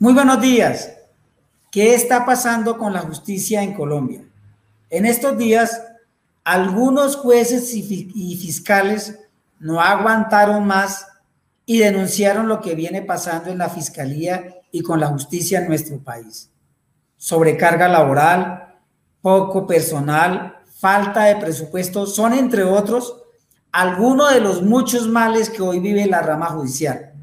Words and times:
Muy 0.00 0.14
buenos 0.14 0.40
días. 0.40 0.92
¿Qué 1.72 1.92
está 1.92 2.24
pasando 2.24 2.78
con 2.78 2.92
la 2.92 3.00
justicia 3.00 3.64
en 3.64 3.74
Colombia? 3.74 4.22
En 4.90 5.04
estos 5.04 5.36
días, 5.36 5.82
algunos 6.44 7.16
jueces 7.16 7.74
y 7.74 8.36
fiscales 8.36 9.18
no 9.58 9.80
aguantaron 9.80 10.64
más 10.64 11.04
y 11.66 11.78
denunciaron 11.78 12.46
lo 12.46 12.60
que 12.60 12.76
viene 12.76 13.02
pasando 13.02 13.50
en 13.50 13.58
la 13.58 13.70
fiscalía 13.70 14.60
y 14.70 14.82
con 14.82 15.00
la 15.00 15.08
justicia 15.08 15.58
en 15.58 15.66
nuestro 15.66 15.98
país. 15.98 16.48
Sobrecarga 17.16 17.88
laboral, 17.88 18.76
poco 19.20 19.66
personal, 19.66 20.58
falta 20.78 21.24
de 21.24 21.34
presupuesto 21.36 22.06
son, 22.06 22.34
entre 22.34 22.62
otros, 22.62 23.16
algunos 23.72 24.32
de 24.32 24.40
los 24.42 24.62
muchos 24.62 25.08
males 25.08 25.50
que 25.50 25.60
hoy 25.60 25.80
vive 25.80 26.06
la 26.06 26.22
rama 26.22 26.46
judicial 26.46 27.14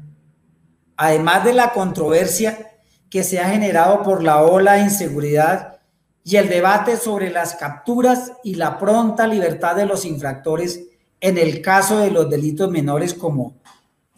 además 0.96 1.44
de 1.44 1.52
la 1.52 1.72
controversia 1.72 2.72
que 3.16 3.24
se 3.24 3.40
ha 3.40 3.48
generado 3.48 4.02
por 4.02 4.22
la 4.22 4.42
ola 4.42 4.74
de 4.74 4.82
inseguridad 4.82 5.78
y 6.22 6.36
el 6.36 6.50
debate 6.50 6.98
sobre 6.98 7.30
las 7.30 7.54
capturas 7.54 8.32
y 8.44 8.56
la 8.56 8.76
pronta 8.76 9.26
libertad 9.26 9.74
de 9.74 9.86
los 9.86 10.04
infractores 10.04 10.82
en 11.22 11.38
el 11.38 11.62
caso 11.62 11.96
de 11.96 12.10
los 12.10 12.28
delitos 12.28 12.70
menores 12.70 13.14
como 13.14 13.56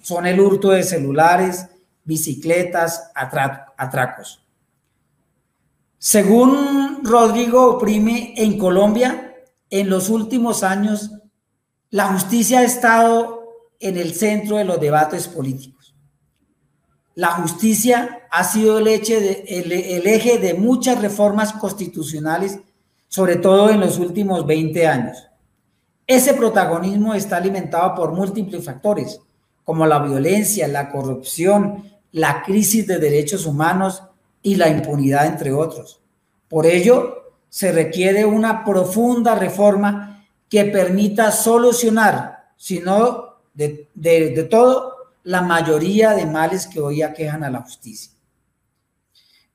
son 0.02 0.26
el 0.26 0.40
hurto 0.40 0.70
de 0.70 0.82
celulares, 0.82 1.68
bicicletas, 2.02 3.12
atracos. 3.14 4.44
Según 5.98 7.04
Rodrigo 7.04 7.76
Oprime, 7.76 8.34
en 8.36 8.58
Colombia, 8.58 9.32
en 9.70 9.88
los 9.88 10.08
últimos 10.08 10.64
años, 10.64 11.12
la 11.90 12.08
justicia 12.08 12.58
ha 12.58 12.64
estado 12.64 13.44
en 13.78 13.96
el 13.96 14.12
centro 14.12 14.56
de 14.56 14.64
los 14.64 14.80
debates 14.80 15.28
políticos 15.28 15.77
la 17.18 17.32
justicia 17.32 18.28
ha 18.30 18.44
sido 18.44 18.78
el 18.78 18.86
eje, 18.86 20.38
de, 20.38 20.54
muchas 20.56 21.02
reformas 21.02 21.52
constitucionales, 21.52 22.60
sobre 23.08 23.34
todo 23.34 23.70
en 23.70 23.80
los 23.80 23.98
últimos 23.98 24.46
20 24.46 24.86
años. 24.86 25.26
Ese 26.06 26.34
protagonismo 26.34 27.14
está 27.14 27.38
alimentado 27.38 27.96
por 27.96 28.12
múltiples 28.12 28.64
factores, 28.64 29.20
como 29.64 29.84
la 29.84 29.98
violencia, 29.98 30.68
la 30.68 30.92
corrupción, 30.92 31.90
la 32.12 32.44
crisis 32.44 32.86
de 32.86 32.98
derechos 32.98 33.46
humanos 33.46 34.04
y 34.40 34.54
la 34.54 34.68
impunidad, 34.68 35.26
entre 35.26 35.52
otros. 35.52 36.00
Por 36.46 36.66
ello, 36.66 37.32
se 37.48 37.72
requiere 37.72 38.26
una 38.26 38.64
profunda 38.64 39.34
reforma 39.34 40.24
que 40.48 40.66
permita 40.66 41.32
solucionar, 41.32 42.52
si 42.56 42.78
no 42.78 43.40
de 43.54 44.46
todo, 44.48 44.97
la 45.24 45.42
mayoría 45.42 46.14
de 46.14 46.26
males 46.26 46.66
que 46.66 46.80
hoy 46.80 47.02
aquejan 47.02 47.44
a 47.44 47.50
la 47.50 47.62
justicia. 47.62 48.12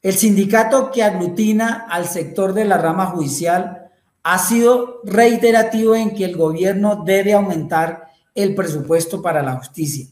El 0.02 0.14
sindicato 0.14 0.92
que 0.92 1.03
aglutina 1.03 1.88
al 1.89 2.08
sector 2.08 2.53
de 2.53 2.66
la 2.66 2.78
rama 2.78 3.06
judicial 3.08 3.91
ha 4.23 4.38
sido 4.38 5.02
reiterativo 5.03 5.95
en 5.95 6.14
que 6.14 6.25
el 6.25 6.36
gobierno 6.36 7.03
debe 7.06 7.34
aumentar 7.34 8.08
el 8.36 8.56
presupuesto 8.56 9.22
para 9.22 9.41
la 9.41 9.56
justicia, 9.56 10.08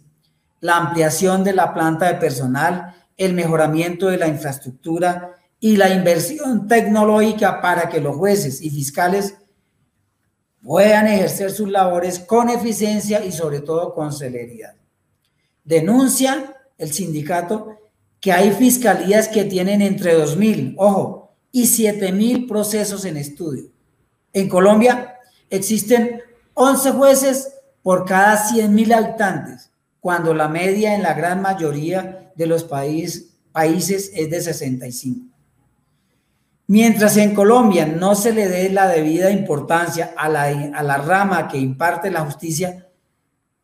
la 0.59 0.77
ampliación 0.77 1.43
de 1.43 1.53
la 1.53 1.73
planta 1.73 2.07
de 2.07 2.15
personal, 2.15 2.95
el 3.17 3.33
mejoramiento 3.33 4.07
de 4.07 4.17
la 4.17 4.27
infraestructura 4.27 5.35
y 5.59 5.77
la 5.77 5.89
inversión 5.89 6.67
tecnológica 6.67 7.61
para 7.61 7.89
que 7.89 8.01
los 8.01 8.15
jueces 8.15 8.61
y 8.61 8.69
fiscales 8.69 9.35
puedan 10.63 11.07
ejercer 11.07 11.51
sus 11.51 11.69
labores 11.69 12.19
con 12.19 12.49
eficiencia 12.49 13.23
y 13.23 13.31
sobre 13.31 13.61
todo 13.61 13.93
con 13.93 14.13
celeridad. 14.13 14.75
Denuncia 15.71 16.53
el 16.77 16.91
sindicato 16.91 17.77
que 18.19 18.33
hay 18.33 18.51
fiscalías 18.51 19.29
que 19.29 19.45
tienen 19.45 19.81
entre 19.81 20.17
2.000, 20.17 20.75
ojo, 20.77 21.33
y 21.49 21.63
7.000 21.63 22.45
procesos 22.45 23.05
en 23.05 23.15
estudio. 23.15 23.71
En 24.33 24.49
Colombia 24.49 25.15
existen 25.49 26.19
11 26.55 26.91
jueces 26.91 27.53
por 27.81 28.03
cada 28.03 28.49
100.000 28.49 28.93
habitantes, 28.93 29.71
cuando 30.01 30.33
la 30.33 30.49
media 30.49 30.93
en 30.93 31.03
la 31.03 31.13
gran 31.13 31.41
mayoría 31.41 32.33
de 32.35 32.47
los 32.47 32.65
países 32.65 33.31
es 34.13 34.29
de 34.29 34.41
65. 34.41 35.25
Mientras 36.67 37.15
en 37.15 37.33
Colombia 37.33 37.85
no 37.85 38.15
se 38.15 38.33
le 38.33 38.49
dé 38.49 38.69
la 38.71 38.89
debida 38.89 39.31
importancia 39.31 40.13
a 40.17 40.27
la, 40.27 40.43
a 40.43 40.83
la 40.83 40.97
rama 40.97 41.47
que 41.47 41.59
imparte 41.59 42.11
la 42.11 42.25
justicia, 42.25 42.90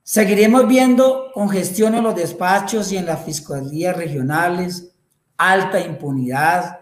Seguiremos 0.10 0.70
viendo 0.70 1.32
congestión 1.34 1.94
en 1.94 2.06
los 2.06 2.16
despachos 2.16 2.94
y 2.94 2.98
en 2.98 3.06
las 3.06 3.26
fiscalías 3.26 3.94
regionales, 3.94 4.94
alta 5.36 5.82
impunidad, 5.82 6.80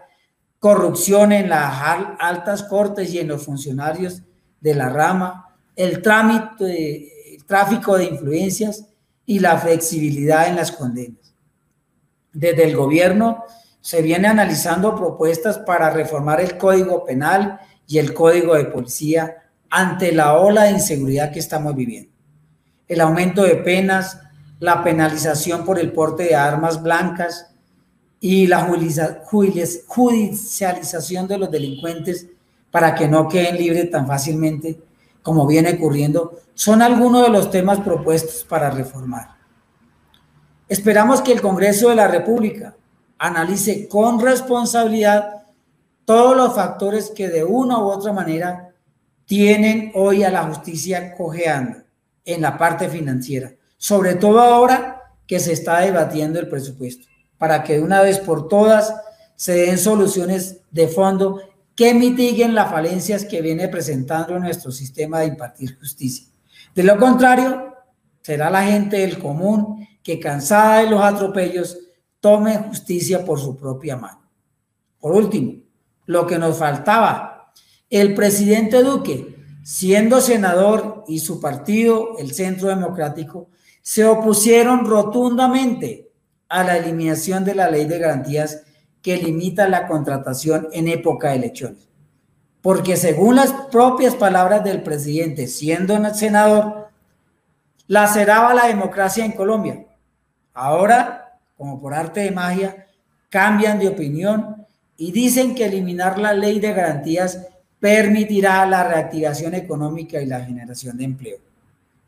corrupción 0.60 1.32
en 1.32 1.48
las 1.48 1.74
altas 2.20 2.62
cortes 2.62 3.12
y 3.12 3.18
en 3.18 3.26
los 3.26 3.44
funcionarios 3.44 4.22
de 4.60 4.74
la 4.76 4.90
rama, 4.90 5.56
el 5.74 6.02
trámite, 6.02 7.34
el 7.34 7.44
tráfico 7.44 7.98
de 7.98 8.04
influencias 8.04 8.86
y 9.24 9.40
la 9.40 9.58
flexibilidad 9.58 10.46
en 10.46 10.54
las 10.54 10.70
condenas. 10.70 11.34
Desde 12.32 12.62
el 12.62 12.76
gobierno 12.76 13.42
se 13.80 14.02
viene 14.02 14.28
analizando 14.28 14.94
propuestas 14.94 15.58
para 15.58 15.90
reformar 15.90 16.40
el 16.40 16.56
Código 16.56 17.04
Penal 17.04 17.58
y 17.88 17.98
el 17.98 18.14
Código 18.14 18.54
de 18.54 18.66
Policía 18.66 19.50
ante 19.68 20.12
la 20.12 20.34
ola 20.34 20.62
de 20.62 20.70
inseguridad 20.70 21.32
que 21.32 21.40
estamos 21.40 21.74
viviendo 21.74 22.15
el 22.88 23.00
aumento 23.00 23.42
de 23.42 23.56
penas, 23.56 24.20
la 24.60 24.82
penalización 24.84 25.64
por 25.64 25.78
el 25.78 25.92
porte 25.92 26.24
de 26.24 26.34
armas 26.34 26.82
blancas 26.82 27.52
y 28.20 28.46
la 28.46 28.66
judicialización 29.86 31.28
de 31.28 31.38
los 31.38 31.50
delincuentes 31.50 32.28
para 32.70 32.94
que 32.94 33.08
no 33.08 33.28
queden 33.28 33.56
libres 33.56 33.90
tan 33.90 34.06
fácilmente 34.06 34.80
como 35.22 35.46
viene 35.46 35.74
ocurriendo, 35.74 36.38
son 36.54 36.82
algunos 36.82 37.24
de 37.24 37.30
los 37.30 37.50
temas 37.50 37.80
propuestos 37.80 38.44
para 38.44 38.70
reformar. 38.70 39.34
Esperamos 40.68 41.20
que 41.20 41.32
el 41.32 41.42
Congreso 41.42 41.88
de 41.88 41.96
la 41.96 42.06
República 42.06 42.76
analice 43.18 43.88
con 43.88 44.20
responsabilidad 44.20 45.46
todos 46.04 46.36
los 46.36 46.54
factores 46.54 47.10
que 47.10 47.28
de 47.28 47.42
una 47.42 47.78
u 47.78 47.88
otra 47.90 48.12
manera 48.12 48.70
tienen 49.24 49.90
hoy 49.96 50.22
a 50.22 50.30
la 50.30 50.44
justicia 50.44 51.14
cojeando 51.16 51.85
en 52.26 52.42
la 52.42 52.58
parte 52.58 52.90
financiera, 52.90 53.54
sobre 53.78 54.16
todo 54.16 54.40
ahora 54.40 55.14
que 55.26 55.40
se 55.40 55.52
está 55.52 55.80
debatiendo 55.80 56.38
el 56.38 56.48
presupuesto, 56.48 57.06
para 57.38 57.62
que 57.62 57.74
de 57.74 57.82
una 57.82 58.02
vez 58.02 58.18
por 58.18 58.48
todas 58.48 58.94
se 59.36 59.52
den 59.52 59.78
soluciones 59.78 60.58
de 60.70 60.88
fondo 60.88 61.40
que 61.74 61.94
mitiguen 61.94 62.54
las 62.54 62.70
falencias 62.70 63.24
que 63.24 63.42
viene 63.42 63.68
presentando 63.68 64.38
nuestro 64.38 64.72
sistema 64.72 65.20
de 65.20 65.26
impartir 65.26 65.78
justicia. 65.78 66.26
De 66.74 66.82
lo 66.82 66.98
contrario, 66.98 67.74
será 68.22 68.50
la 68.50 68.64
gente 68.64 68.98
del 68.98 69.18
común 69.18 69.86
que 70.02 70.18
cansada 70.18 70.78
de 70.78 70.90
los 70.90 71.02
atropellos 71.02 71.78
tome 72.20 72.56
justicia 72.58 73.24
por 73.24 73.38
su 73.38 73.56
propia 73.56 73.96
mano. 73.96 74.22
Por 74.98 75.12
último, 75.12 75.54
lo 76.06 76.26
que 76.26 76.38
nos 76.38 76.56
faltaba, 76.56 77.52
el 77.90 78.14
presidente 78.14 78.82
Duque 78.82 79.35
siendo 79.66 80.20
senador 80.20 81.02
y 81.08 81.18
su 81.18 81.40
partido, 81.40 82.18
el 82.20 82.32
Centro 82.32 82.68
Democrático, 82.68 83.48
se 83.82 84.04
opusieron 84.04 84.86
rotundamente 84.86 86.08
a 86.48 86.62
la 86.62 86.76
eliminación 86.76 87.44
de 87.44 87.56
la 87.56 87.68
ley 87.68 87.84
de 87.86 87.98
garantías 87.98 88.62
que 89.02 89.16
limita 89.16 89.68
la 89.68 89.88
contratación 89.88 90.68
en 90.70 90.86
época 90.86 91.30
de 91.30 91.36
elecciones. 91.38 91.88
Porque 92.62 92.96
según 92.96 93.34
las 93.34 93.50
propias 93.72 94.14
palabras 94.14 94.62
del 94.62 94.84
presidente, 94.84 95.48
siendo 95.48 96.14
senador, 96.14 96.90
laceraba 97.88 98.54
la 98.54 98.68
democracia 98.68 99.24
en 99.24 99.32
Colombia. 99.32 99.84
Ahora, 100.54 101.40
como 101.56 101.80
por 101.80 101.92
arte 101.92 102.20
de 102.20 102.30
magia, 102.30 102.86
cambian 103.30 103.80
de 103.80 103.88
opinión 103.88 104.64
y 104.96 105.10
dicen 105.10 105.56
que 105.56 105.66
eliminar 105.66 106.20
la 106.20 106.34
ley 106.34 106.60
de 106.60 106.72
garantías 106.72 107.48
permitirá 107.80 108.64
la 108.66 108.84
reactivación 108.84 109.54
económica 109.54 110.20
y 110.20 110.26
la 110.26 110.44
generación 110.44 110.96
de 110.96 111.04
empleo. 111.04 111.38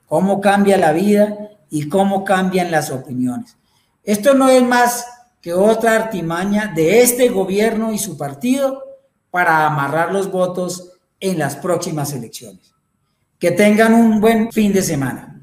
Cómo 0.07 0.41
cambia 0.41 0.77
la 0.77 0.93
vida 0.93 1.37
y 1.71 1.89
cómo 1.89 2.25
cambian 2.25 2.71
las 2.71 2.91
opiniones. 2.91 3.57
Esto 4.03 4.35
no 4.35 4.49
es 4.49 4.63
más 4.63 5.07
que 5.41 5.53
otra 5.53 5.95
artimaña 5.95 6.73
de 6.75 7.03
este 7.03 7.29
gobierno 7.29 7.93
y 7.93 7.99
su 7.99 8.17
partido 8.17 8.85
para 9.31 9.67
amarrar 9.67 10.13
los 10.13 10.31
votos 10.31 10.93
en 11.21 11.39
las 11.39 11.57
próximas 11.57 12.13
elecciones. 12.13 12.73
Que 13.39 13.51
tengan 13.51 13.95
un 13.95 14.21
buen 14.21 14.51
fin 14.51 14.73
de 14.73 14.83
semana. 14.83 15.38